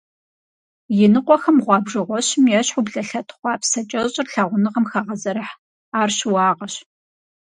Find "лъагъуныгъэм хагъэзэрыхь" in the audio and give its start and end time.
4.31-5.53